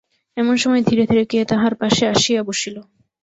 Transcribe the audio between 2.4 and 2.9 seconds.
বসিল।